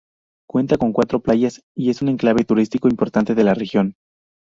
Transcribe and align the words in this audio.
Cuenta 0.49 0.77
con 0.79 0.93
cuatro 0.93 1.19
playas 1.21 1.61
y 1.77 1.91
es 1.91 2.01
un 2.01 2.09
enclave 2.09 2.43
turístico 2.43 2.87
importante 2.89 3.35
de 3.35 3.43
la 3.43 3.53
región. 3.53 3.97